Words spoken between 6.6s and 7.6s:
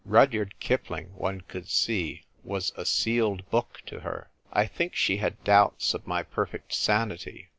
sanity.